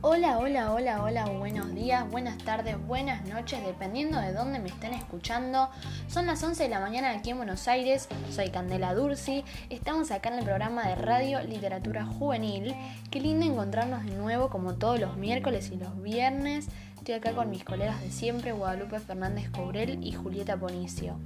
Hola, 0.00 0.38
hola, 0.38 0.72
hola, 0.72 1.02
hola, 1.02 1.24
buenos 1.24 1.74
días, 1.74 2.08
buenas 2.08 2.38
tardes, 2.38 2.76
buenas 2.86 3.26
noches, 3.26 3.64
dependiendo 3.66 4.20
de 4.20 4.32
dónde 4.32 4.60
me 4.60 4.68
estén 4.68 4.94
escuchando. 4.94 5.70
Son 6.06 6.24
las 6.24 6.40
11 6.40 6.62
de 6.62 6.68
la 6.68 6.78
mañana 6.78 7.10
aquí 7.10 7.30
en 7.30 7.38
Buenos 7.38 7.66
Aires, 7.66 8.08
soy 8.30 8.50
Candela 8.50 8.94
Dursi, 8.94 9.44
estamos 9.70 10.12
acá 10.12 10.28
en 10.28 10.38
el 10.38 10.44
programa 10.44 10.86
de 10.86 10.94
Radio 10.94 11.42
Literatura 11.42 12.06
Juvenil. 12.06 12.76
Qué 13.10 13.20
lindo 13.20 13.44
encontrarnos 13.44 14.04
de 14.04 14.14
nuevo 14.14 14.50
como 14.50 14.74
todos 14.74 15.00
los 15.00 15.16
miércoles 15.16 15.72
y 15.72 15.76
los 15.76 16.00
viernes. 16.00 16.68
Estoy 16.98 17.16
acá 17.16 17.32
con 17.32 17.50
mis 17.50 17.64
colegas 17.64 18.00
de 18.00 18.12
siempre, 18.12 18.52
Guadalupe 18.52 19.00
Fernández 19.00 19.50
Cobrel 19.50 19.98
y 20.06 20.12
Julieta 20.12 20.56
Ponicio. 20.56 21.18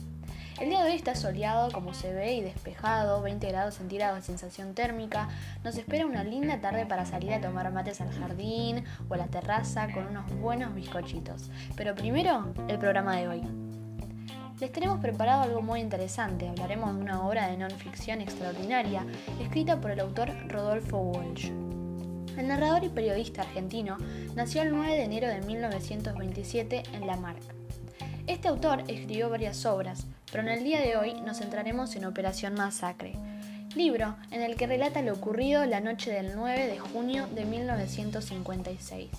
El 0.61 0.69
día 0.69 0.84
de 0.84 0.91
hoy 0.91 0.96
está 0.96 1.14
soleado 1.14 1.73
como 1.73 1.95
se 1.95 2.12
ve 2.12 2.35
y 2.35 2.41
despejado, 2.43 3.23
20 3.23 3.48
grados 3.48 3.77
centígrados 3.77 4.18
de 4.18 4.23
sensación 4.23 4.75
térmica. 4.75 5.29
Nos 5.64 5.77
espera 5.77 6.07
una 6.07 6.23
linda 6.23 6.61
tarde 6.61 6.85
para 6.85 7.07
salir 7.07 7.32
a 7.32 7.41
tomar 7.41 7.73
mates 7.73 8.00
al 8.00 8.12
jardín 8.12 8.85
o 9.09 9.14
a 9.14 9.17
la 9.17 9.27
terraza 9.27 9.90
con 9.93 10.07
unos 10.07 10.31
buenos 10.40 10.75
bizcochitos. 10.75 11.50
Pero 11.75 11.95
primero, 11.95 12.53
el 12.68 12.79
programa 12.79 13.17
de 13.17 13.29
hoy. 13.29 13.43
Les 14.61 14.71
tenemos 14.71 15.00
preparado 15.00 15.43
algo 15.43 15.62
muy 15.62 15.81
interesante. 15.81 16.49
Hablaremos 16.49 16.95
de 16.95 17.00
una 17.00 17.26
obra 17.26 17.48
de 17.48 17.57
non-ficción 17.57 18.21
extraordinaria 18.21 19.07
escrita 19.40 19.81
por 19.81 19.90
el 19.90 20.00
autor 20.00 20.31
Rodolfo 20.48 20.98
Walsh. 20.98 21.46
El 22.37 22.48
narrador 22.48 22.84
y 22.84 22.89
periodista 22.90 23.43
argentino 23.43 23.96
nació 24.37 24.62
el 24.62 24.71
9 24.71 24.95
de 24.95 25.03
enero 25.03 25.29
de 25.29 25.40
1927 25.40 26.82
en 26.93 27.07
Lamarck. 27.07 27.43
Este 28.26 28.46
autor 28.46 28.84
escribió 28.87 29.29
varias 29.29 29.67
obras, 29.67 30.07
pero 30.32 30.43
en 30.43 30.49
el 30.49 30.64
día 30.64 30.81
de 30.81 30.96
hoy 30.96 31.13
nos 31.21 31.39
centraremos 31.39 31.95
en 31.95 32.06
Operación 32.06 32.55
Masacre, 32.55 33.12
libro 33.77 34.17
en 34.31 34.41
el 34.41 34.56
que 34.56 34.67
relata 34.67 35.03
lo 35.03 35.12
ocurrido 35.12 35.64
la 35.67 35.81
noche 35.81 36.11
del 36.11 36.34
9 36.34 36.67
de 36.69 36.78
junio 36.78 37.27
de 37.34 37.45
1956. 37.45 39.11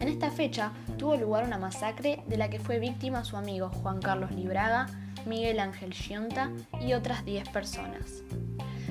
En 0.00 0.08
esta 0.08 0.32
fecha 0.32 0.72
tuvo 0.98 1.16
lugar 1.16 1.44
una 1.44 1.56
masacre 1.56 2.24
de 2.26 2.36
la 2.36 2.50
que 2.50 2.58
fue 2.58 2.80
víctima 2.80 3.24
su 3.24 3.36
amigo 3.36 3.68
Juan 3.68 4.02
Carlos 4.02 4.32
Libraga, 4.32 4.88
Miguel 5.24 5.60
Ángel 5.60 5.94
Gionta 5.94 6.50
y 6.80 6.94
otras 6.94 7.24
10 7.24 7.48
personas. 7.50 8.24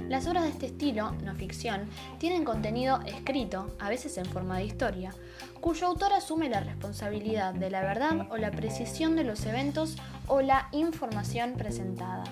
Las 0.10 0.28
obras 0.28 0.44
de 0.44 0.50
este 0.50 0.66
estilo, 0.68 1.12
no 1.24 1.34
ficción, 1.34 1.90
tienen 2.20 2.44
contenido 2.44 3.00
escrito, 3.06 3.76
a 3.80 3.90
veces 3.90 4.18
en 4.18 4.26
forma 4.26 4.58
de 4.58 4.66
historia, 4.66 5.14
cuyo 5.62 5.88
autor 5.88 6.12
asume 6.14 6.50
la 6.50 6.60
responsabilidad 6.60 7.54
de 7.54 7.70
la 7.70 7.82
verdad 7.82 8.28
o 8.30 8.38
la 8.38 8.52
precisión 8.52 9.16
de 9.16 9.24
los 9.24 9.46
eventos 9.46 9.96
o 10.28 10.42
la 10.42 10.68
información 10.72 11.54
presentada. 11.54 12.24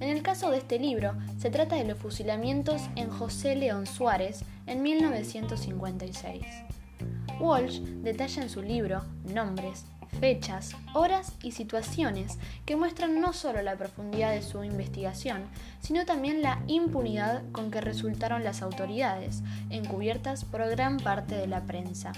En 0.00 0.10
el 0.10 0.22
caso 0.22 0.50
de 0.50 0.58
este 0.58 0.78
libro, 0.78 1.14
se 1.38 1.50
trata 1.50 1.76
de 1.76 1.84
los 1.84 1.98
fusilamientos 1.98 2.82
en 2.96 3.08
José 3.08 3.56
León 3.56 3.86
Suárez 3.86 4.40
en 4.66 4.82
1956. 4.82 6.44
Walsh 7.40 7.80
detalla 7.80 8.42
en 8.42 8.50
su 8.50 8.62
libro 8.62 9.04
nombres, 9.24 9.84
fechas, 10.20 10.72
horas 10.94 11.32
y 11.42 11.52
situaciones 11.52 12.38
que 12.64 12.76
muestran 12.76 13.20
no 13.20 13.32
solo 13.32 13.62
la 13.62 13.76
profundidad 13.76 14.32
de 14.32 14.42
su 14.42 14.64
investigación, 14.64 15.44
sino 15.80 16.04
también 16.04 16.42
la 16.42 16.62
impunidad 16.66 17.42
con 17.52 17.70
que 17.70 17.80
resultaron 17.80 18.44
las 18.44 18.62
autoridades, 18.62 19.42
encubiertas 19.70 20.44
por 20.44 20.66
gran 20.68 20.98
parte 20.98 21.36
de 21.36 21.46
la 21.46 21.62
prensa. 21.62 22.12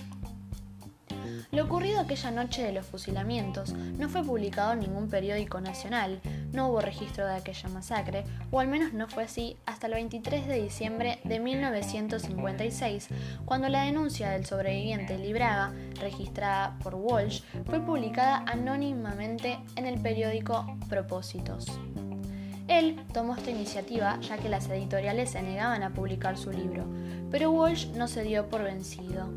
Lo 1.50 1.64
ocurrido 1.64 2.00
aquella 2.00 2.30
noche 2.30 2.62
de 2.62 2.72
los 2.72 2.84
fusilamientos 2.84 3.72
no 3.72 4.10
fue 4.10 4.22
publicado 4.22 4.74
en 4.74 4.80
ningún 4.80 5.08
periódico 5.08 5.62
nacional, 5.62 6.20
no 6.52 6.68
hubo 6.68 6.82
registro 6.82 7.26
de 7.26 7.36
aquella 7.36 7.70
masacre, 7.70 8.24
o 8.50 8.60
al 8.60 8.68
menos 8.68 8.92
no 8.92 9.08
fue 9.08 9.24
así 9.24 9.56
hasta 9.64 9.86
el 9.86 9.94
23 9.94 10.46
de 10.46 10.62
diciembre 10.62 11.20
de 11.24 11.40
1956, 11.40 13.08
cuando 13.46 13.70
la 13.70 13.84
denuncia 13.84 14.28
del 14.28 14.44
sobreviviente 14.44 15.16
Libraga, 15.16 15.72
registrada 15.98 16.78
por 16.82 16.94
Walsh, 16.94 17.40
fue 17.64 17.80
publicada 17.80 18.44
anónimamente 18.46 19.58
en 19.76 19.86
el 19.86 19.98
periódico 20.02 20.76
Propósitos. 20.90 21.66
Él 22.68 23.00
tomó 23.14 23.34
esta 23.34 23.50
iniciativa 23.50 24.20
ya 24.20 24.36
que 24.36 24.50
las 24.50 24.68
editoriales 24.68 25.30
se 25.30 25.40
negaban 25.40 25.82
a 25.82 25.94
publicar 25.94 26.36
su 26.36 26.52
libro, 26.52 26.84
pero 27.30 27.50
Walsh 27.50 27.86
no 27.92 28.06
se 28.06 28.22
dio 28.22 28.50
por 28.50 28.62
vencido. 28.62 29.30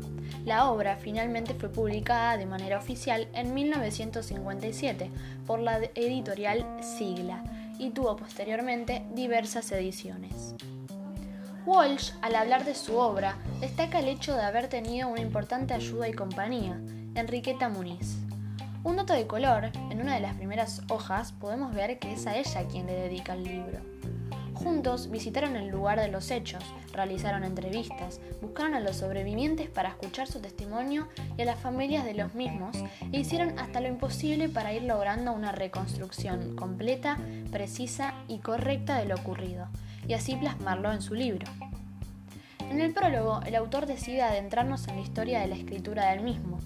La 0.44 0.70
obra 0.70 0.96
finalmente 0.96 1.54
fue 1.54 1.68
publicada 1.68 2.36
de 2.36 2.46
manera 2.46 2.78
oficial 2.78 3.28
en 3.32 3.54
1957 3.54 5.10
por 5.46 5.60
la 5.60 5.78
editorial 5.94 6.66
Sigla 6.80 7.44
y 7.78 7.90
tuvo 7.90 8.16
posteriormente 8.16 9.04
diversas 9.14 9.70
ediciones. 9.72 10.54
Walsh, 11.64 12.10
al 12.22 12.34
hablar 12.34 12.64
de 12.64 12.74
su 12.74 12.96
obra, 12.96 13.36
destaca 13.60 14.00
el 14.00 14.08
hecho 14.08 14.34
de 14.34 14.42
haber 14.42 14.68
tenido 14.68 15.08
una 15.08 15.20
importante 15.20 15.74
ayuda 15.74 16.08
y 16.08 16.12
compañía, 16.12 16.80
Enriqueta 17.14 17.68
Muniz. 17.68 18.18
Un 18.82 18.96
dato 18.96 19.12
de 19.14 19.28
color, 19.28 19.70
en 19.90 20.00
una 20.00 20.14
de 20.14 20.20
las 20.20 20.34
primeras 20.34 20.82
hojas 20.88 21.30
podemos 21.30 21.72
ver 21.72 22.00
que 22.00 22.12
es 22.12 22.26
a 22.26 22.36
ella 22.36 22.66
quien 22.66 22.86
le 22.86 22.94
dedica 22.94 23.34
el 23.34 23.44
libro. 23.44 23.78
Juntos 24.62 25.10
visitaron 25.10 25.56
el 25.56 25.68
lugar 25.68 25.98
de 25.98 26.08
los 26.08 26.30
hechos, 26.30 26.62
realizaron 26.92 27.42
entrevistas, 27.42 28.20
buscaron 28.40 28.74
a 28.74 28.80
los 28.80 28.96
sobrevivientes 28.96 29.68
para 29.68 29.88
escuchar 29.88 30.28
su 30.28 30.40
testimonio 30.40 31.08
y 31.36 31.42
a 31.42 31.46
las 31.46 31.58
familias 31.58 32.04
de 32.04 32.14
los 32.14 32.34
mismos 32.34 32.76
e 33.12 33.20
hicieron 33.20 33.58
hasta 33.58 33.80
lo 33.80 33.88
imposible 33.88 34.48
para 34.48 34.72
ir 34.72 34.84
logrando 34.84 35.32
una 35.32 35.50
reconstrucción 35.50 36.54
completa, 36.54 37.18
precisa 37.50 38.14
y 38.28 38.38
correcta 38.38 38.98
de 38.98 39.06
lo 39.06 39.16
ocurrido, 39.16 39.66
y 40.06 40.14
así 40.14 40.36
plasmarlo 40.36 40.92
en 40.92 41.02
su 41.02 41.14
libro. 41.14 41.46
En 42.70 42.80
el 42.80 42.94
prólogo, 42.94 43.40
el 43.44 43.56
autor 43.56 43.86
decide 43.86 44.22
adentrarnos 44.22 44.86
en 44.88 44.96
la 44.96 45.02
historia 45.02 45.40
de 45.40 45.48
la 45.48 45.56
escritura 45.56 46.10
del 46.10 46.22
mismo, 46.22 46.58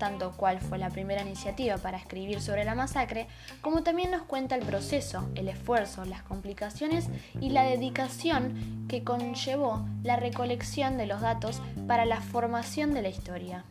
tanto 0.00 0.32
cuál 0.36 0.58
fue 0.58 0.78
la 0.78 0.90
primera 0.90 1.22
iniciativa 1.22 1.76
para 1.76 1.98
escribir 1.98 2.40
sobre 2.40 2.64
la 2.64 2.74
masacre, 2.74 3.28
como 3.60 3.84
también 3.84 4.10
nos 4.10 4.22
cuenta 4.22 4.56
el 4.56 4.64
proceso, 4.64 5.28
el 5.36 5.46
esfuerzo, 5.46 6.04
las 6.04 6.22
complicaciones 6.22 7.08
y 7.40 7.50
la 7.50 7.62
dedicación 7.62 8.86
que 8.88 9.04
conllevó 9.04 9.86
la 10.02 10.16
recolección 10.16 10.96
de 10.96 11.06
los 11.06 11.20
datos 11.20 11.62
para 11.86 12.06
la 12.06 12.20
formación 12.20 12.94
de 12.94 13.02
la 13.02 13.10
historia. 13.10 13.64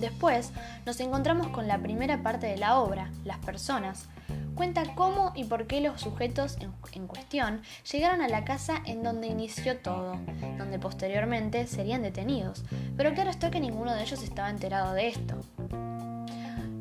Después 0.00 0.52
nos 0.84 1.00
encontramos 1.00 1.48
con 1.48 1.66
la 1.66 1.78
primera 1.78 2.22
parte 2.22 2.46
de 2.46 2.56
la 2.58 2.78
obra, 2.78 3.10
las 3.24 3.38
personas, 3.38 4.08
cuenta 4.58 4.82
cómo 4.96 5.30
y 5.36 5.44
por 5.44 5.68
qué 5.68 5.80
los 5.80 6.00
sujetos 6.00 6.58
en, 6.92 7.06
cuestión 7.06 7.62
llegaron 7.92 8.22
a 8.22 8.28
la 8.28 8.44
casa 8.44 8.82
en 8.86 9.04
donde 9.04 9.28
inició 9.28 9.78
todo, 9.78 10.18
donde 10.58 10.80
posteriormente 10.80 11.64
serían 11.68 12.02
detenidos, 12.02 12.64
pero 12.96 13.14
claro 13.14 13.30
está 13.30 13.52
que 13.52 13.60
ninguno 13.60 13.94
de 13.94 14.02
ellos 14.02 14.20
estaba 14.20 14.50
enterado 14.50 14.94
de 14.94 15.06
esto. 15.06 15.36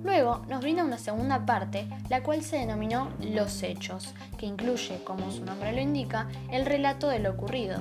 Luego 0.03 0.43
nos 0.49 0.61
brinda 0.61 0.83
una 0.83 0.97
segunda 0.97 1.45
parte, 1.45 1.87
la 2.09 2.23
cual 2.23 2.41
se 2.41 2.57
denominó 2.57 3.11
Los 3.19 3.61
Hechos, 3.61 4.15
que 4.39 4.47
incluye, 4.47 5.03
como 5.03 5.29
su 5.29 5.45
nombre 5.45 5.71
lo 5.71 5.79
indica, 5.79 6.27
el 6.51 6.65
relato 6.65 7.09
de 7.09 7.19
lo 7.19 7.29
ocurrido, 7.29 7.79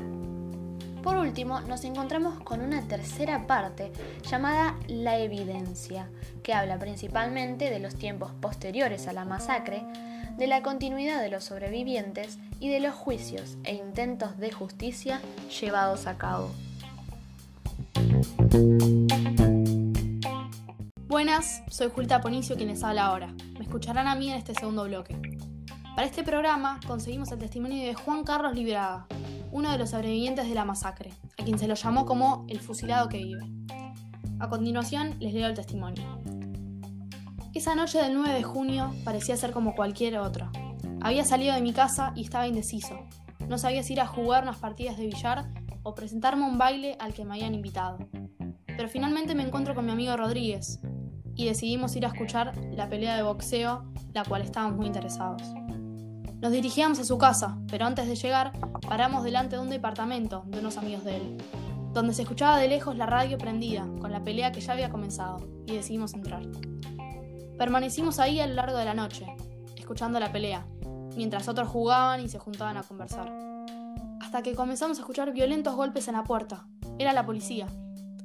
por 1.07 1.19
último, 1.19 1.61
nos 1.61 1.85
encontramos 1.85 2.41
con 2.41 2.61
una 2.61 2.83
tercera 2.83 3.47
parte 3.47 3.93
llamada 4.29 4.75
La 4.89 5.21
evidencia, 5.21 6.11
que 6.43 6.53
habla 6.53 6.81
principalmente 6.81 7.71
de 7.71 7.79
los 7.79 7.95
tiempos 7.95 8.33
posteriores 8.41 9.07
a 9.07 9.13
la 9.13 9.25
masacre, 9.25 9.85
de 10.37 10.49
la 10.49 10.65
continuidad 10.65 11.23
de 11.23 11.29
los 11.29 11.45
sobrevivientes 11.45 12.41
y 12.59 12.71
de 12.71 12.81
los 12.81 12.93
juicios 12.97 13.57
e 13.63 13.75
intentos 13.75 14.37
de 14.39 14.51
justicia 14.51 15.21
llevados 15.61 16.09
a 16.09 16.19
cabo. 16.19 16.51
Buenas, 21.07 21.63
soy 21.71 21.89
Julta 21.95 22.21
Ponicio 22.21 22.57
quien 22.57 22.71
les 22.71 22.83
habla 22.83 23.07
ahora. 23.07 23.33
Me 23.57 23.63
escucharán 23.65 24.09
a 24.09 24.17
mí 24.17 24.29
en 24.29 24.39
este 24.39 24.55
segundo 24.55 24.83
bloque. 24.83 25.17
Para 25.95 26.09
este 26.09 26.25
programa 26.25 26.81
conseguimos 26.85 27.31
el 27.31 27.39
testimonio 27.39 27.87
de 27.87 27.95
Juan 27.95 28.25
Carlos 28.25 28.57
Libraga, 28.57 29.07
uno 29.57 29.73
de 29.73 29.79
los 29.79 29.91
sobrevivientes 29.91 30.47
de 30.47 30.55
la 30.55 30.67
masacre, 30.67 31.15
a 31.39 31.43
quien 31.43 31.59
se 31.59 31.67
lo 31.67 31.75
llamó 31.75 32.05
como 32.05 32.45
el 32.47 32.61
fusilado 32.61 33.09
que 33.09 33.17
vive. 33.17 33.41
A 34.39 34.51
continuación 34.51 35.17
les 35.19 35.33
leo 35.33 35.49
el 35.49 35.55
testimonio. 35.55 36.05
Esa 37.55 37.75
noche 37.75 37.97
del 38.03 38.13
9 38.13 38.35
de 38.35 38.43
junio 38.43 38.93
parecía 39.03 39.35
ser 39.35 39.53
como 39.53 39.75
cualquier 39.75 40.19
otro. 40.19 40.51
Había 41.01 41.25
salido 41.25 41.55
de 41.55 41.63
mi 41.63 41.73
casa 41.73 42.13
y 42.15 42.25
estaba 42.25 42.47
indeciso. 42.47 42.99
No 43.49 43.57
sabía 43.57 43.83
si 43.83 43.95
ir 43.95 44.03
a 44.03 44.07
jugar 44.07 44.43
unas 44.43 44.59
partidas 44.59 44.99
de 44.99 45.07
billar 45.07 45.49
o 45.83 45.95
presentarme 45.95 46.45
a 46.45 46.49
un 46.49 46.59
baile 46.59 46.99
al 47.01 47.15
que 47.15 47.25
me 47.25 47.37
habían 47.37 47.55
invitado. 47.55 47.97
Pero 48.67 48.91
finalmente 48.91 49.35
me 49.35 49.43
encuentro 49.43 49.75
con 49.75 49.87
mi 49.87 49.93
amigo 49.93 50.19
Rodríguez 50.19 50.81
y 51.35 51.47
decidimos 51.47 51.97
ir 51.97 52.05
a 52.05 52.09
escuchar 52.09 52.53
la 52.75 52.91
pelea 52.91 53.17
de 53.17 53.23
boxeo, 53.23 53.91
la 54.13 54.23
cual 54.23 54.43
estábamos 54.43 54.77
muy 54.77 54.87
interesados. 54.87 55.43
Nos 56.41 56.53
dirigíamos 56.53 56.99
a 56.99 57.05
su 57.05 57.17
casa, 57.17 57.59
pero 57.71 57.87
antes 57.87 58.07
de 58.07 58.15
llegar 58.15 58.53
paramos 58.87 59.25
delante 59.25 59.57
de 59.57 59.63
un 59.63 59.71
departamento 59.71 60.45
de 60.47 60.61
unos 60.61 60.77
amigos 60.77 61.03
de 61.05 61.17
él, 61.17 61.39
donde 61.95 62.13
se 62.13 62.23
escuchaba 62.23 62.59
de 62.59 62.69
lejos 62.69 62.97
la 62.97 63.07
radio 63.07 63.39
prendida, 63.39 63.87
con 64.01 64.13
la 64.13 64.23
pelea 64.23 64.53
que 64.53 64.61
ya 64.61 64.75
había 64.75 64.91
comenzado, 64.91 65.39
y 65.67 65.73
decidimos 65.73 66.13
entrar. 66.13 66.43
Permanecimos 67.57 68.19
ahí 68.19 68.39
a 68.39 68.47
lo 68.47 68.53
largo 68.53 68.77
de 68.77 68.85
la 68.85 68.93
noche, 68.93 69.27
escuchando 69.77 70.21
la 70.21 70.31
pelea, 70.31 70.67
mientras 71.17 71.49
otros 71.49 71.69
jugaban 71.69 72.21
y 72.21 72.29
se 72.29 72.39
juntaban 72.39 72.77
a 72.77 72.83
conversar. 72.83 73.33
Hasta 74.21 74.43
que 74.43 74.55
comenzamos 74.55 74.99
a 74.99 75.01
escuchar 75.01 75.33
violentos 75.33 75.75
golpes 75.75 76.07
en 76.09 76.15
la 76.15 76.25
puerta. 76.25 76.67
Era 76.99 77.15
la 77.15 77.25
policía. 77.25 77.67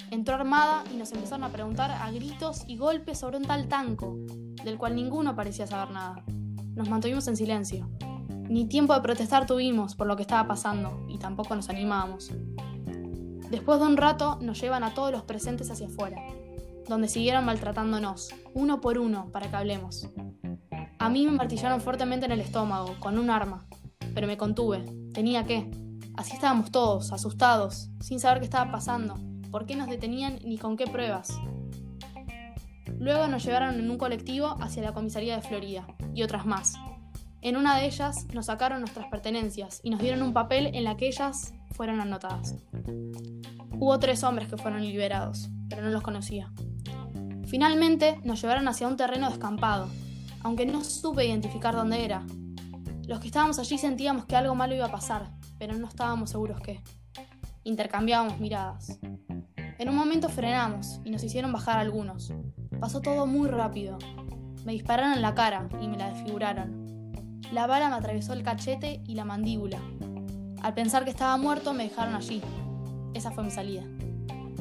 entró 0.09 0.35
armada 0.35 0.83
y 0.93 0.97
nos 0.97 1.13
empezaron 1.13 1.45
a 1.45 1.49
preguntar 1.49 1.91
a 1.91 2.11
gritos 2.11 2.65
y 2.67 2.75
golpes 2.75 3.19
sobre 3.19 3.37
un 3.37 3.45
tal 3.45 3.69
tanco, 3.69 4.17
del 4.65 4.77
cual 4.77 4.95
ninguno 4.95 5.33
parecía 5.33 5.65
saber 5.65 5.91
nada. 5.91 6.25
Nos 6.75 6.89
mantuvimos 6.89 7.27
en 7.27 7.35
silencio. 7.35 7.89
Ni 8.47 8.65
tiempo 8.65 8.93
de 8.93 9.01
protestar 9.01 9.45
tuvimos 9.45 9.95
por 9.95 10.07
lo 10.07 10.15
que 10.15 10.21
estaba 10.21 10.47
pasando 10.47 11.05
y 11.09 11.17
tampoco 11.17 11.53
nos 11.53 11.69
animábamos. 11.69 12.31
Después 13.49 13.79
de 13.79 13.85
un 13.85 13.97
rato 13.97 14.37
nos 14.41 14.59
llevan 14.61 14.85
a 14.85 14.93
todos 14.93 15.11
los 15.11 15.23
presentes 15.23 15.69
hacia 15.69 15.87
afuera, 15.87 16.17
donde 16.87 17.09
siguieron 17.09 17.43
maltratándonos, 17.43 18.29
uno 18.53 18.79
por 18.79 18.97
uno, 18.97 19.29
para 19.33 19.49
que 19.49 19.55
hablemos. 19.57 20.07
A 20.97 21.09
mí 21.09 21.25
me 21.25 21.33
martillaron 21.33 21.81
fuertemente 21.81 22.25
en 22.25 22.31
el 22.31 22.39
estómago, 22.39 22.95
con 23.01 23.19
un 23.19 23.29
arma, 23.29 23.65
pero 24.13 24.27
me 24.27 24.37
contuve. 24.37 24.85
Tenía 25.13 25.43
que. 25.43 25.69
Así 26.15 26.33
estábamos 26.33 26.71
todos, 26.71 27.11
asustados, 27.11 27.89
sin 27.99 28.21
saber 28.21 28.39
qué 28.39 28.45
estaba 28.45 28.71
pasando, 28.71 29.15
por 29.51 29.65
qué 29.65 29.75
nos 29.75 29.89
detenían 29.89 30.39
ni 30.45 30.57
con 30.57 30.77
qué 30.77 30.87
pruebas. 30.87 31.37
Luego 32.97 33.27
nos 33.27 33.43
llevaron 33.43 33.75
en 33.75 33.89
un 33.89 33.97
colectivo 33.97 34.55
hacia 34.61 34.83
la 34.83 34.93
comisaría 34.93 35.35
de 35.35 35.41
Florida 35.41 35.85
y 36.13 36.23
otras 36.23 36.45
más. 36.45 36.75
En 37.41 37.57
una 37.57 37.77
de 37.77 37.85
ellas 37.85 38.27
nos 38.33 38.45
sacaron 38.47 38.81
nuestras 38.81 39.07
pertenencias 39.07 39.79
y 39.83 39.89
nos 39.89 39.99
dieron 39.99 40.21
un 40.21 40.33
papel 40.33 40.67
en 40.73 40.83
la 40.83 40.95
que 40.95 41.07
ellas 41.07 41.53
fueron 41.71 41.99
anotadas. 41.99 42.55
Hubo 43.71 43.97
tres 43.99 44.23
hombres 44.23 44.47
que 44.47 44.57
fueron 44.57 44.81
liberados, 44.81 45.49
pero 45.67 45.81
no 45.81 45.89
los 45.89 46.03
conocía. 46.03 46.51
Finalmente 47.47 48.19
nos 48.23 48.41
llevaron 48.41 48.67
hacia 48.67 48.87
un 48.87 48.95
terreno 48.95 49.29
descampado, 49.29 49.89
aunque 50.41 50.65
no 50.65 50.83
supe 50.83 51.25
identificar 51.25 51.75
dónde 51.75 52.05
era. 52.05 52.25
Los 53.07 53.19
que 53.19 53.27
estábamos 53.27 53.57
allí 53.57 53.77
sentíamos 53.77 54.25
que 54.25 54.35
algo 54.35 54.53
malo 54.53 54.75
iba 54.75 54.85
a 54.85 54.91
pasar, 54.91 55.31
pero 55.57 55.73
no 55.73 55.87
estábamos 55.87 56.29
seguros 56.29 56.61
qué. 56.61 56.81
Intercambiábamos 57.63 58.39
miradas. 58.39 58.99
En 59.79 59.89
un 59.89 59.95
momento 59.95 60.29
frenamos 60.29 61.01
y 61.03 61.09
nos 61.09 61.23
hicieron 61.23 61.51
bajar 61.51 61.79
algunos. 61.79 62.31
Pasó 62.79 63.01
todo 63.01 63.25
muy 63.25 63.49
rápido. 63.49 63.97
Me 64.65 64.73
dispararon 64.73 65.13
en 65.13 65.21
la 65.21 65.33
cara 65.33 65.67
y 65.81 65.87
me 65.87 65.97
la 65.97 66.11
desfiguraron. 66.11 66.81
La 67.51 67.67
bala 67.67 67.89
me 67.89 67.95
atravesó 67.95 68.33
el 68.33 68.43
cachete 68.43 69.01
y 69.07 69.15
la 69.15 69.25
mandíbula. 69.25 69.79
Al 70.61 70.73
pensar 70.73 71.03
que 71.03 71.09
estaba 71.09 71.35
muerto 71.37 71.73
me 71.73 71.83
dejaron 71.83 72.15
allí. 72.15 72.41
Esa 73.13 73.31
fue 73.31 73.43
mi 73.43 73.51
salida. 73.51 73.83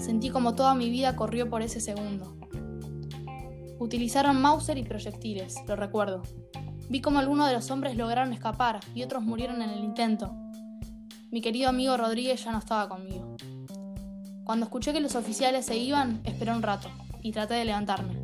Sentí 0.00 0.30
como 0.30 0.54
toda 0.54 0.74
mi 0.74 0.90
vida 0.90 1.14
corrió 1.14 1.50
por 1.50 1.62
ese 1.62 1.80
segundo. 1.80 2.36
Utilizaron 3.78 4.40
Mauser 4.40 4.78
y 4.78 4.82
proyectiles, 4.82 5.56
lo 5.68 5.76
recuerdo. 5.76 6.22
Vi 6.88 7.00
como 7.00 7.18
algunos 7.18 7.46
de 7.46 7.54
los 7.54 7.70
hombres 7.70 7.96
lograron 7.96 8.32
escapar 8.32 8.80
y 8.94 9.02
otros 9.02 9.22
murieron 9.22 9.62
en 9.62 9.70
el 9.70 9.84
intento. 9.84 10.34
Mi 11.30 11.40
querido 11.40 11.68
amigo 11.68 11.96
Rodríguez 11.96 12.44
ya 12.44 12.50
no 12.50 12.58
estaba 12.58 12.88
conmigo. 12.88 13.36
Cuando 14.44 14.64
escuché 14.64 14.92
que 14.92 15.00
los 15.00 15.14
oficiales 15.14 15.66
se 15.66 15.76
iban, 15.76 16.20
esperé 16.24 16.50
un 16.52 16.62
rato 16.62 16.88
y 17.22 17.30
traté 17.30 17.54
de 17.54 17.64
levantarme. 17.66 18.22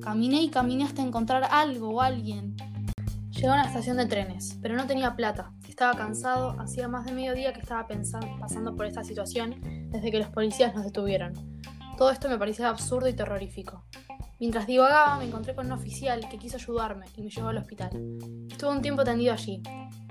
Caminé 0.00 0.42
y 0.42 0.48
caminé 0.48 0.84
hasta 0.84 1.02
encontrar 1.02 1.44
algo 1.50 1.90
o 1.90 2.00
alguien. 2.00 2.56
Llegué 3.30 3.48
a 3.48 3.52
una 3.52 3.64
estación 3.64 3.98
de 3.98 4.06
trenes, 4.06 4.58
pero 4.62 4.74
no 4.74 4.86
tenía 4.86 5.14
plata. 5.14 5.52
Estaba 5.68 5.94
cansado, 5.94 6.58
hacía 6.58 6.88
más 6.88 7.04
de 7.04 7.12
medio 7.12 7.34
día 7.34 7.52
que 7.52 7.60
estaba 7.60 7.86
pensando, 7.86 8.26
pasando 8.40 8.74
por 8.74 8.86
esta 8.86 9.04
situación 9.04 9.60
desde 9.90 10.10
que 10.10 10.18
los 10.18 10.28
policías 10.28 10.74
nos 10.74 10.84
detuvieron. 10.84 11.34
Todo 11.98 12.10
esto 12.10 12.28
me 12.30 12.38
parecía 12.38 12.70
absurdo 12.70 13.08
y 13.08 13.12
terrorífico. 13.12 13.84
Mientras 14.38 14.66
divagaba, 14.66 15.18
me 15.18 15.26
encontré 15.26 15.54
con 15.54 15.66
un 15.66 15.72
oficial 15.72 16.26
que 16.30 16.38
quiso 16.38 16.56
ayudarme 16.56 17.06
y 17.16 17.22
me 17.22 17.28
llevó 17.28 17.48
al 17.48 17.58
hospital. 17.58 17.90
Estuve 18.50 18.70
un 18.70 18.80
tiempo 18.80 19.04
tendido 19.04 19.34
allí. 19.34 19.62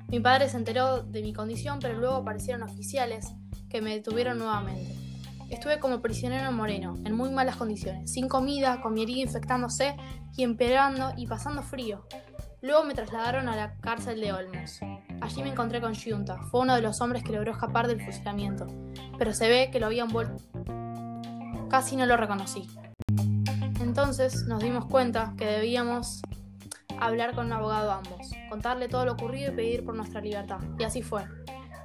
Mi 0.07 0.19
padre 0.19 0.49
se 0.49 0.57
enteró 0.57 1.01
de 1.01 1.23
mi 1.23 1.33
condición, 1.33 1.79
pero 1.81 1.97
luego 1.99 2.17
aparecieron 2.17 2.61
oficiales 2.61 3.27
que 3.69 3.81
me 3.81 3.95
detuvieron 3.95 4.37
nuevamente. 4.37 5.08
Estuve 5.49 5.79
como 5.79 6.01
prisionero 6.01 6.47
en 6.47 6.55
Moreno, 6.55 6.95
en 7.05 7.15
muy 7.15 7.31
malas 7.31 7.55
condiciones, 7.55 8.11
sin 8.11 8.27
comida, 8.27 8.81
con 8.81 8.93
mi 8.93 9.03
herida 9.03 9.21
infectándose 9.21 9.95
y 10.37 10.43
empeorando 10.43 11.13
y 11.17 11.25
pasando 11.25 11.63
frío. 11.63 12.05
Luego 12.61 12.83
me 12.83 12.93
trasladaron 12.93 13.49
a 13.49 13.55
la 13.55 13.75
cárcel 13.77 14.21
de 14.21 14.31
Olmos. 14.31 14.79
Allí 15.21 15.41
me 15.41 15.49
encontré 15.49 15.81
con 15.81 15.95
Junta, 15.95 16.37
fue 16.51 16.61
uno 16.61 16.75
de 16.75 16.81
los 16.81 17.01
hombres 17.01 17.23
que 17.23 17.31
logró 17.31 17.51
escapar 17.51 17.87
del 17.87 18.03
fusilamiento, 18.03 18.67
pero 19.17 19.33
se 19.33 19.49
ve 19.49 19.69
que 19.71 19.79
lo 19.79 19.87
habían 19.87 20.09
vuelto. 20.09 20.43
Casi 21.69 21.95
no 21.95 22.05
lo 22.05 22.15
reconocí. 22.15 22.67
Entonces 23.81 24.43
nos 24.45 24.61
dimos 24.61 24.85
cuenta 24.85 25.33
que 25.35 25.45
debíamos 25.45 26.21
hablar 26.99 27.33
con 27.33 27.47
un 27.47 27.53
abogado 27.53 27.91
ambos, 27.91 28.29
contarle 28.49 28.87
todo 28.87 29.05
lo 29.05 29.13
ocurrido 29.13 29.51
y 29.51 29.55
pedir 29.55 29.83
por 29.83 29.95
nuestra 29.95 30.21
libertad. 30.21 30.59
Y 30.77 30.83
así 30.83 31.01
fue. 31.01 31.23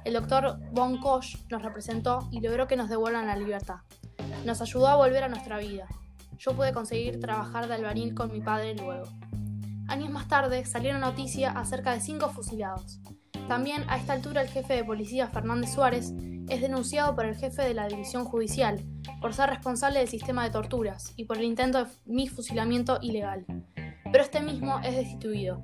El 0.05 0.13
doctor 0.13 0.59
Von 0.71 0.99
Koch 0.99 1.35
nos 1.49 1.63
representó 1.63 2.29
y 2.31 2.39
logró 2.39 2.67
que 2.67 2.75
nos 2.75 2.89
devuelvan 2.89 3.25
la 3.25 3.35
libertad. 3.35 3.77
Nos 4.45 4.61
ayudó 4.61 4.87
a 4.87 4.97
volver 4.97 5.23
a 5.23 5.29
nuestra 5.29 5.57
vida. 5.57 5.87
Yo 6.37 6.55
pude 6.55 6.73
conseguir 6.73 7.19
trabajar 7.19 7.67
de 7.67 7.73
albañil 7.73 8.13
con 8.13 8.31
mi 8.31 8.39
padre 8.39 8.75
luego. 8.75 9.09
Años 9.87 10.11
más 10.11 10.27
tarde 10.27 10.63
salieron 10.63 11.01
noticias 11.01 11.55
acerca 11.55 11.91
de 11.91 12.01
cinco 12.01 12.29
fusilados. 12.29 12.99
También 13.47 13.83
a 13.87 13.97
esta 13.97 14.13
altura 14.13 14.43
el 14.43 14.47
jefe 14.47 14.75
de 14.75 14.83
policía 14.83 15.27
Fernández 15.27 15.73
Suárez 15.73 16.13
es 16.49 16.61
denunciado 16.61 17.15
por 17.15 17.25
el 17.25 17.35
jefe 17.35 17.63
de 17.63 17.73
la 17.73 17.87
división 17.87 18.25
judicial 18.25 18.83
por 19.21 19.33
ser 19.33 19.49
responsable 19.49 19.99
del 19.99 20.07
sistema 20.07 20.43
de 20.43 20.51
torturas 20.51 21.13
y 21.15 21.25
por 21.25 21.39
el 21.39 21.45
intento 21.45 21.83
de 21.83 21.91
mi 22.05 22.27
fusilamiento 22.27 22.99
ilegal. 23.01 23.43
Pero 24.11 24.23
este 24.23 24.39
mismo 24.39 24.79
es 24.83 24.95
destituido. 24.95 25.63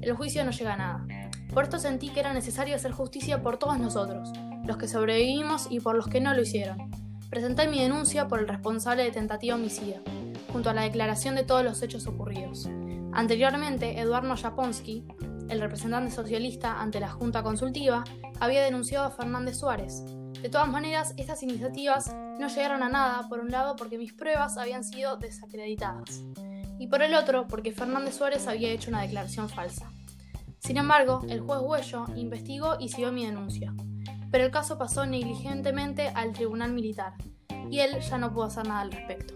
El 0.00 0.14
juicio 0.14 0.44
no 0.46 0.50
llega 0.50 0.72
a 0.72 0.76
nada. 0.78 1.06
Por 1.52 1.64
esto 1.64 1.78
sentí 1.78 2.08
que 2.08 2.20
era 2.20 2.32
necesario 2.32 2.74
hacer 2.74 2.92
justicia 2.92 3.42
por 3.42 3.58
todos 3.58 3.78
nosotros, 3.78 4.32
los 4.64 4.78
que 4.78 4.88
sobrevivimos 4.88 5.66
y 5.70 5.80
por 5.80 5.94
los 5.94 6.08
que 6.08 6.20
no 6.20 6.32
lo 6.32 6.40
hicieron. 6.40 6.90
Presenté 7.28 7.68
mi 7.68 7.80
denuncia 7.80 8.26
por 8.26 8.40
el 8.40 8.48
responsable 8.48 9.04
de 9.04 9.10
tentativa 9.10 9.56
homicida, 9.56 10.00
junto 10.50 10.70
a 10.70 10.74
la 10.74 10.82
declaración 10.82 11.34
de 11.34 11.44
todos 11.44 11.62
los 11.62 11.82
hechos 11.82 12.06
ocurridos. 12.06 12.68
Anteriormente, 13.12 14.00
Eduardo 14.00 14.34
Japonsky, 14.34 15.04
el 15.50 15.60
representante 15.60 16.10
socialista 16.10 16.80
ante 16.80 17.00
la 17.00 17.10
Junta 17.10 17.42
Consultiva, 17.42 18.04
había 18.40 18.64
denunciado 18.64 19.04
a 19.04 19.10
Fernández 19.10 19.58
Suárez. 19.58 20.02
De 20.40 20.48
todas 20.48 20.68
maneras, 20.68 21.12
estas 21.18 21.42
iniciativas 21.42 22.14
no 22.38 22.48
llegaron 22.48 22.82
a 22.82 22.88
nada, 22.88 23.28
por 23.28 23.40
un 23.40 23.50
lado 23.50 23.76
porque 23.76 23.98
mis 23.98 24.14
pruebas 24.14 24.56
habían 24.56 24.84
sido 24.84 25.18
desacreditadas, 25.18 26.22
y 26.78 26.86
por 26.86 27.02
el 27.02 27.14
otro 27.14 27.46
porque 27.46 27.72
Fernández 27.72 28.16
Suárez 28.16 28.48
había 28.48 28.70
hecho 28.70 28.88
una 28.88 29.02
declaración 29.02 29.50
falsa. 29.50 29.90
Sin 30.62 30.76
embargo, 30.76 31.22
el 31.28 31.40
juez 31.40 31.60
Huello 31.60 32.04
investigó 32.14 32.76
y 32.78 32.88
siguió 32.88 33.10
mi 33.10 33.26
denuncia, 33.26 33.74
pero 34.30 34.44
el 34.44 34.52
caso 34.52 34.78
pasó 34.78 35.04
negligentemente 35.04 36.06
al 36.10 36.32
tribunal 36.32 36.72
militar, 36.72 37.14
y 37.68 37.80
él 37.80 37.98
ya 37.98 38.16
no 38.16 38.32
pudo 38.32 38.44
hacer 38.44 38.68
nada 38.68 38.82
al 38.82 38.92
respecto. 38.92 39.34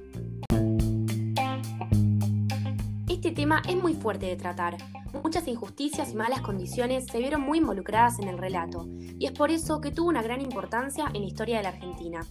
Este 3.08 3.32
tema 3.32 3.60
es 3.68 3.74
muy 3.74 3.94
fuerte 3.94 4.26
de 4.26 4.36
tratar. 4.36 4.76
Muchas 5.24 5.48
injusticias 5.48 6.12
y 6.12 6.14
malas 6.14 6.42
condiciones 6.42 7.06
se 7.06 7.18
vieron 7.18 7.40
muy 7.40 7.58
involucradas 7.58 8.20
en 8.20 8.28
el 8.28 8.38
relato, 8.38 8.86
y 9.18 9.26
es 9.26 9.32
por 9.32 9.50
eso 9.50 9.80
que 9.80 9.90
tuvo 9.90 10.10
una 10.10 10.22
gran 10.22 10.40
importancia 10.40 11.06
en 11.12 11.22
la 11.22 11.26
historia 11.26 11.56
de 11.56 11.64
la 11.64 11.70
Argentina. 11.70 12.24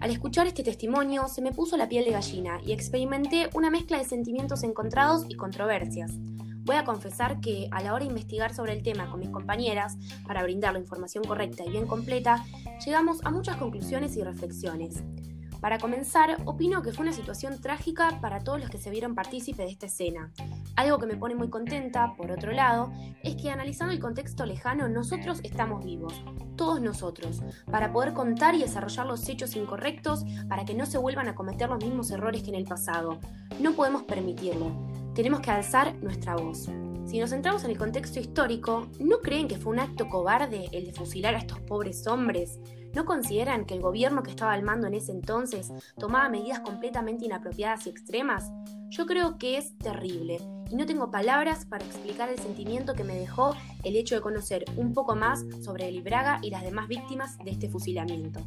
Al 0.00 0.10
escuchar 0.10 0.46
este 0.46 0.62
testimonio 0.62 1.28
se 1.28 1.40
me 1.40 1.52
puso 1.52 1.78
la 1.78 1.88
piel 1.88 2.04
de 2.04 2.10
gallina 2.10 2.60
y 2.62 2.72
experimenté 2.72 3.48
una 3.54 3.70
mezcla 3.70 3.96
de 3.96 4.04
sentimientos 4.04 4.64
encontrados 4.64 5.24
y 5.30 5.34
controversias. 5.34 6.12
Voy 6.68 6.76
a 6.76 6.84
confesar 6.84 7.40
que 7.40 7.66
a 7.70 7.80
la 7.80 7.94
hora 7.94 8.04
de 8.04 8.10
investigar 8.10 8.52
sobre 8.52 8.74
el 8.74 8.82
tema 8.82 9.10
con 9.10 9.20
mis 9.20 9.30
compañeras, 9.30 9.96
para 10.26 10.42
brindar 10.42 10.74
la 10.74 10.78
información 10.78 11.24
correcta 11.24 11.64
y 11.64 11.70
bien 11.70 11.86
completa, 11.86 12.44
llegamos 12.84 13.24
a 13.24 13.30
muchas 13.30 13.56
conclusiones 13.56 14.18
y 14.18 14.22
reflexiones. 14.22 15.02
Para 15.62 15.78
comenzar, 15.78 16.36
opino 16.44 16.82
que 16.82 16.92
fue 16.92 17.04
una 17.04 17.14
situación 17.14 17.58
trágica 17.62 18.20
para 18.20 18.40
todos 18.40 18.60
los 18.60 18.68
que 18.68 18.76
se 18.76 18.90
vieron 18.90 19.14
partícipes 19.14 19.64
de 19.64 19.72
esta 19.72 19.86
escena. 19.86 20.30
Algo 20.76 20.98
que 20.98 21.06
me 21.06 21.16
pone 21.16 21.34
muy 21.34 21.48
contenta, 21.48 22.14
por 22.18 22.30
otro 22.30 22.52
lado, 22.52 22.92
es 23.22 23.36
que 23.36 23.50
analizando 23.50 23.94
el 23.94 23.98
contexto 23.98 24.44
lejano, 24.44 24.90
nosotros 24.90 25.40
estamos 25.44 25.82
vivos, 25.86 26.22
todos 26.54 26.82
nosotros, 26.82 27.40
para 27.70 27.94
poder 27.94 28.12
contar 28.12 28.54
y 28.54 28.60
desarrollar 28.60 29.06
los 29.06 29.26
hechos 29.26 29.56
incorrectos 29.56 30.26
para 30.50 30.66
que 30.66 30.74
no 30.74 30.84
se 30.84 30.98
vuelvan 30.98 31.28
a 31.28 31.34
cometer 31.34 31.70
los 31.70 31.82
mismos 31.82 32.10
errores 32.10 32.42
que 32.42 32.50
en 32.50 32.56
el 32.56 32.66
pasado. 32.66 33.18
No 33.58 33.72
podemos 33.72 34.02
permitirlo 34.02 34.87
tenemos 35.18 35.40
que 35.40 35.50
alzar 35.50 35.96
nuestra 36.00 36.36
voz. 36.36 36.70
Si 37.04 37.18
nos 37.18 37.30
centramos 37.30 37.64
en 37.64 37.72
el 37.72 37.76
contexto 37.76 38.20
histórico, 38.20 38.86
¿no 39.00 39.18
creen 39.18 39.48
que 39.48 39.58
fue 39.58 39.72
un 39.72 39.80
acto 39.80 40.08
cobarde 40.08 40.68
el 40.70 40.86
de 40.86 40.92
fusilar 40.92 41.34
a 41.34 41.38
estos 41.38 41.58
pobres 41.58 42.06
hombres? 42.06 42.60
¿No 42.94 43.04
consideran 43.04 43.64
que 43.64 43.74
el 43.74 43.80
gobierno 43.80 44.22
que 44.22 44.30
estaba 44.30 44.52
al 44.52 44.62
mando 44.62 44.86
en 44.86 44.94
ese 44.94 45.10
entonces 45.10 45.72
tomaba 45.98 46.28
medidas 46.28 46.60
completamente 46.60 47.24
inapropiadas 47.24 47.88
y 47.88 47.90
extremas? 47.90 48.52
Yo 48.90 49.06
creo 49.06 49.38
que 49.38 49.58
es 49.58 49.76
terrible 49.78 50.38
y 50.70 50.76
no 50.76 50.86
tengo 50.86 51.10
palabras 51.10 51.64
para 51.64 51.84
explicar 51.84 52.28
el 52.28 52.38
sentimiento 52.38 52.94
que 52.94 53.02
me 53.02 53.18
dejó 53.18 53.56
el 53.82 53.96
hecho 53.96 54.14
de 54.14 54.20
conocer 54.20 54.66
un 54.76 54.94
poco 54.94 55.16
más 55.16 55.44
sobre 55.64 55.88
el 55.88 55.96
y 56.42 56.50
las 56.50 56.62
demás 56.62 56.86
víctimas 56.86 57.36
de 57.38 57.50
este 57.50 57.68
fusilamiento. 57.68 58.38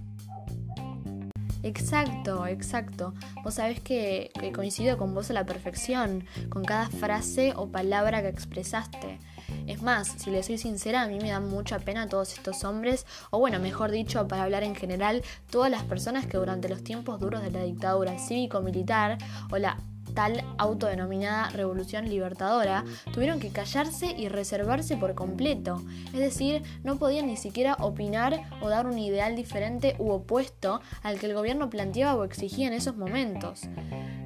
Exacto, 1.64 2.48
exacto. 2.48 3.14
Vos 3.44 3.56
sabés 3.56 3.80
que, 3.80 4.32
coincido 4.54 4.98
con 4.98 5.14
vos 5.14 5.30
a 5.30 5.34
la 5.34 5.46
perfección, 5.46 6.26
con 6.50 6.64
cada 6.64 6.90
frase 6.90 7.54
o 7.56 7.68
palabra 7.68 8.22
que 8.22 8.30
expresaste. 8.30 9.20
Es 9.68 9.82
más, 9.82 10.08
si 10.08 10.32
le 10.32 10.44
soy 10.44 10.58
sincera, 10.58 11.04
a 11.04 11.08
mí 11.08 11.20
me 11.20 11.30
dan 11.30 11.48
mucha 11.50 11.80
pena 11.80 12.08
todos 12.08 12.34
estos 12.34 12.64
hombres, 12.64 13.06
o 13.30 13.40
bueno, 13.40 13.60
mejor 13.60 13.92
dicho, 13.92 14.28
para 14.28 14.44
hablar 14.44 14.64
en 14.64 14.76
general, 14.76 15.24
todas 15.50 15.70
las 15.70 15.84
personas 15.84 16.26
que 16.26 16.38
durante 16.38 16.68
los 16.68 16.84
tiempos 16.84 17.20
duros 17.20 17.44
de 17.44 17.52
la 17.52 17.64
dictadura 17.64 18.18
cívico-militar 18.18 19.18
o 19.52 19.58
la 19.58 19.78
tal 20.14 20.44
autodenominada 20.58 21.50
Revolución 21.50 22.10
Libertadora, 22.10 22.84
tuvieron 23.14 23.40
que 23.40 23.50
callarse 23.50 24.16
y 24.18 24.28
reservarse 24.28 24.98
por 24.98 25.16
completo. 25.16 25.82
Es 26.14 26.20
decir, 26.20 26.64
no 26.84 26.98
podían 26.98 27.28
ni 27.28 27.38
siquiera 27.38 27.76
opinar 27.80 28.42
o 28.62 28.70
dar 28.70 28.88
un 28.88 28.98
ideal 28.98 29.36
diferente 29.36 29.96
u 30.00 30.12
opuesto 30.12 30.82
al 31.04 31.20
que 31.20 31.28
el 31.28 31.34
gobierno 31.34 31.70
planteaba 31.70 32.16
o 32.16 32.24
exigía 32.24 32.68
en 32.68 32.74
esos 32.74 32.98
momentos. 32.98 33.62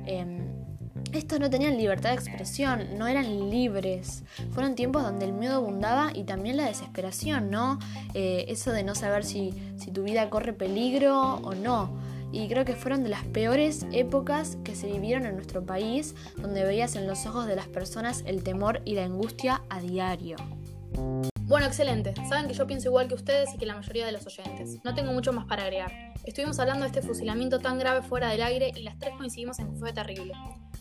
Em, 0.05 0.45
estos 1.13 1.39
no 1.39 1.49
tenían 1.49 1.77
libertad 1.77 2.09
de 2.09 2.15
expresión, 2.15 2.97
no 2.97 3.07
eran 3.07 3.49
libres. 3.49 4.23
Fueron 4.51 4.75
tiempos 4.75 5.03
donde 5.03 5.25
el 5.25 5.33
miedo 5.33 5.55
abundaba 5.55 6.11
y 6.13 6.23
también 6.23 6.57
la 6.57 6.65
desesperación, 6.65 7.49
¿no? 7.49 7.79
Eh, 8.13 8.45
eso 8.49 8.71
de 8.71 8.83
no 8.83 8.95
saber 8.95 9.23
si, 9.23 9.53
si 9.77 9.91
tu 9.91 10.03
vida 10.03 10.29
corre 10.29 10.53
peligro 10.53 11.35
o 11.35 11.53
no 11.53 12.14
y 12.35 12.49
creo 12.49 12.65
que 12.65 12.73
fueron 12.73 13.03
de 13.03 13.09
las 13.09 13.23
peores 13.23 13.87
épocas 13.93 14.57
que 14.65 14.75
se 14.75 14.91
vivieron 14.91 15.25
en 15.25 15.35
nuestro 15.35 15.65
país, 15.65 16.15
donde 16.35 16.65
veías 16.65 16.97
en 16.97 17.07
los 17.07 17.25
ojos 17.25 17.47
de 17.47 17.55
las 17.55 17.67
personas 17.67 18.23
el 18.25 18.43
temor 18.43 18.81
y 18.83 18.95
la 18.95 19.05
angustia 19.05 19.61
a 19.69 19.79
diario. 19.79 20.35
Bueno, 21.43 21.65
excelente. 21.65 22.13
Saben 22.27 22.47
que 22.47 22.53
yo 22.53 22.67
pienso 22.67 22.89
igual 22.89 23.07
que 23.07 23.13
ustedes 23.13 23.53
y 23.53 23.57
que 23.57 23.65
la 23.65 23.75
mayoría 23.75 24.05
de 24.05 24.11
los 24.11 24.25
oyentes. 24.27 24.79
No 24.83 24.93
tengo 24.93 25.13
mucho 25.13 25.31
más 25.31 25.45
para 25.45 25.63
agregar. 25.63 25.91
Estuvimos 26.25 26.59
hablando 26.59 26.81
de 26.83 26.87
este 26.87 27.01
fusilamiento 27.01 27.59
tan 27.59 27.79
grave 27.79 28.01
fuera 28.01 28.29
del 28.29 28.41
aire 28.41 28.71
y 28.75 28.83
las 28.83 28.97
tres 28.97 29.13
coincidimos 29.15 29.59
en 29.59 29.71
que 29.71 29.79
fue 29.79 29.93
terrible. 29.93 30.33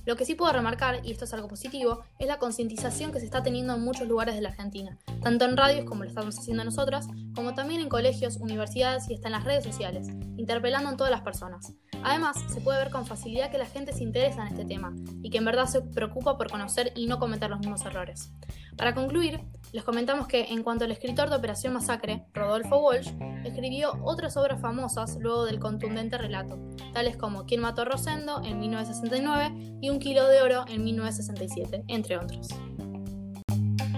Lo 0.04 0.16
que 0.16 0.24
sí 0.24 0.34
puedo 0.34 0.52
remarcar, 0.52 1.00
y 1.04 1.12
esto 1.12 1.24
es 1.24 1.32
algo 1.32 1.48
positivo, 1.48 2.04
es 2.18 2.26
la 2.26 2.38
concientización 2.38 3.10
que 3.10 3.20
se 3.20 3.24
está 3.24 3.42
teniendo 3.42 3.74
en 3.74 3.82
muchos 3.82 4.06
lugares 4.06 4.34
de 4.34 4.42
la 4.42 4.50
Argentina, 4.50 4.98
tanto 5.22 5.46
en 5.46 5.56
radios 5.56 5.86
como 5.86 6.02
lo 6.02 6.08
estamos 6.08 6.38
haciendo 6.38 6.62
nosotras, 6.62 7.06
como 7.34 7.54
también 7.54 7.80
en 7.80 7.88
colegios, 7.88 8.36
universidades 8.36 9.08
y 9.08 9.14
hasta 9.14 9.28
en 9.28 9.32
las 9.32 9.44
redes 9.44 9.64
sociales, 9.64 10.08
interpelando 10.36 10.90
en 10.90 10.96
todas 10.96 11.10
las 11.10 11.22
personas. 11.22 11.72
Además, 12.02 12.36
se 12.52 12.60
puede 12.60 12.78
ver 12.78 12.90
con 12.90 13.06
facilidad 13.06 13.50
que 13.50 13.56
la 13.56 13.66
gente 13.66 13.94
se 13.94 14.02
interesa 14.02 14.42
en 14.42 14.48
este 14.48 14.66
tema 14.66 14.94
y 15.22 15.30
que 15.30 15.38
en 15.38 15.46
verdad 15.46 15.66
se 15.66 15.80
preocupa 15.80 16.36
por 16.36 16.50
conocer 16.50 16.92
y 16.94 17.06
no 17.06 17.18
cometer 17.18 17.48
los 17.48 17.60
mismos 17.60 17.82
errores. 17.86 18.30
Para 18.76 18.94
concluir, 18.94 19.40
les 19.74 19.82
comentamos 19.82 20.28
que 20.28 20.52
en 20.52 20.62
cuanto 20.62 20.84
al 20.84 20.92
escritor 20.92 21.28
de 21.28 21.34
Operación 21.34 21.72
Masacre, 21.72 22.26
Rodolfo 22.32 22.78
Walsh, 22.78 23.10
escribió 23.44 23.98
otras 24.04 24.36
obras 24.36 24.60
famosas 24.60 25.18
luego 25.18 25.46
del 25.46 25.58
contundente 25.58 26.16
relato, 26.16 26.60
tales 26.92 27.16
como 27.16 27.44
Quién 27.44 27.60
mató 27.60 27.82
a 27.82 27.84
Rosendo 27.84 28.40
en 28.44 28.60
1969 28.60 29.78
y 29.82 29.90
Un 29.90 29.98
kilo 29.98 30.28
de 30.28 30.42
oro 30.42 30.64
en 30.68 30.84
1967, 30.84 31.82
entre 31.88 32.18
otros. 32.18 32.50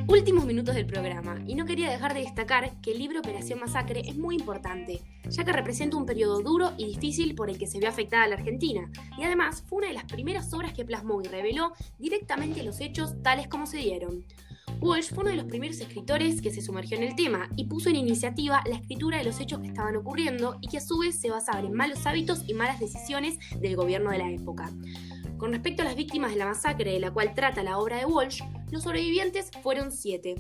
Últimos 0.09 0.47
minutos 0.47 0.75
del 0.75 0.87
programa, 0.87 1.43
y 1.47 1.55
no 1.55 1.67
quería 1.67 1.91
dejar 1.91 2.15
de 2.15 2.21
destacar 2.21 2.81
que 2.81 2.93
el 2.93 2.99
libro 2.99 3.19
Operación 3.19 3.61
Masacre 3.61 4.01
es 4.01 4.17
muy 4.17 4.37
importante, 4.37 5.03
ya 5.29 5.45
que 5.45 5.53
representa 5.53 5.99
un 5.99 6.07
periodo 6.07 6.41
duro 6.41 6.73
y 6.79 6.87
difícil 6.87 7.35
por 7.35 7.51
el 7.51 7.59
que 7.59 7.67
se 7.67 7.79
vio 7.79 7.91
afectada 7.91 8.27
la 8.29 8.37
Argentina, 8.37 8.91
y 9.19 9.25
además 9.25 9.63
fue 9.67 9.81
una 9.81 9.89
de 9.89 9.95
las 9.95 10.05
primeras 10.05 10.51
obras 10.55 10.73
que 10.73 10.87
plasmó 10.87 11.21
y 11.21 11.27
reveló 11.27 11.75
directamente 11.99 12.63
los 12.63 12.81
hechos 12.81 13.23
tales 13.23 13.47
como 13.47 13.67
se 13.67 13.77
dieron. 13.77 14.25
Walsh 14.81 15.09
fue 15.15 15.25
uno 15.25 15.31
de 15.31 15.37
los 15.37 15.47
primeros 15.47 15.81
escritores 15.81 16.43
que 16.43 16.53
se 16.53 16.61
sumergió 16.61 16.97
en 16.97 17.05
el 17.05 17.17
tema 17.17 17.49
y 17.57 17.65
puso 17.65 17.89
en 17.89 17.97
iniciativa 17.97 18.63
la 18.67 18.77
escritura 18.77 19.19
de 19.19 19.25
los 19.25 19.41
hechos 19.41 19.61
que 19.61 19.69
estaban 19.69 19.97
ocurriendo 19.97 20.59
y 20.61 20.69
que 20.69 20.79
a 20.79 20.83
su 20.83 20.99
vez 20.99 21.19
se 21.19 21.31
basaban 21.31 21.65
en 21.65 21.73
malos 21.73 22.07
hábitos 22.07 22.43
y 22.47 22.55
malas 22.55 22.79
decisiones 22.79 23.39
del 23.59 23.75
gobierno 23.75 24.11
de 24.11 24.19
la 24.19 24.31
época. 24.31 24.71
Con 25.39 25.53
respecto 25.53 25.83
a 25.83 25.85
las 25.85 25.97
víctimas 25.97 26.31
de 26.33 26.39
la 26.39 26.47
masacre 26.47 26.93
de 26.93 27.01
la 27.01 27.11
cual 27.11 27.35
trata 27.35 27.63
la 27.63 27.79
obra 27.79 27.99
de 27.99 28.07
Walsh, 28.07 28.43
los 28.71 28.83
sobrevivientes 28.83 29.51
fueron 29.63 29.93
siete. 29.93 30.37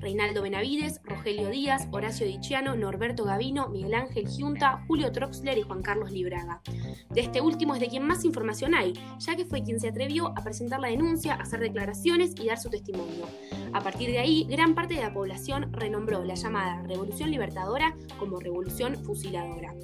Reinaldo 0.00 0.42
Benavides, 0.42 1.00
Rogelio 1.04 1.50
Díaz, 1.50 1.86
Horacio 1.92 2.26
Diciano, 2.26 2.74
Norberto 2.74 3.24
Gavino, 3.24 3.68
Miguel 3.68 3.94
Ángel 3.94 4.26
Giunta, 4.28 4.84
Julio 4.86 5.12
Troxler 5.12 5.58
y 5.58 5.62
Juan 5.62 5.82
Carlos 5.82 6.10
Libraga. 6.10 6.62
De 7.10 7.20
este 7.20 7.40
último 7.40 7.74
es 7.74 7.80
de 7.80 7.88
quien 7.88 8.06
más 8.06 8.24
información 8.24 8.74
hay, 8.74 8.94
ya 9.18 9.36
que 9.36 9.44
fue 9.44 9.62
quien 9.62 9.78
se 9.78 9.88
atrevió 9.88 10.28
a 10.28 10.42
presentar 10.42 10.80
la 10.80 10.88
denuncia, 10.88 11.34
hacer 11.34 11.60
declaraciones 11.60 12.34
y 12.40 12.46
dar 12.46 12.58
su 12.58 12.70
testimonio. 12.70 13.26
A 13.72 13.80
partir 13.82 14.10
de 14.10 14.18
ahí, 14.18 14.46
gran 14.48 14.74
parte 14.74 14.94
de 14.94 15.02
la 15.02 15.12
población 15.12 15.72
renombró 15.72 16.24
la 16.24 16.34
llamada 16.34 16.82
Revolución 16.82 17.30
Libertadora 17.30 17.94
como 18.18 18.40
Revolución 18.40 18.96
Fusiladora. 18.96 19.74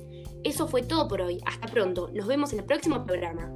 Eso 0.45 0.69
fue 0.69 0.83
todo 0.83 1.09
por 1.09 1.21
hoy. 1.21 1.40
Hasta 1.47 1.66
pronto. 1.69 2.11
Nos 2.12 2.26
vemos 2.26 2.52
en 2.52 2.61
el 2.61 2.64
próximo 2.64 3.05
programa. 3.05 3.50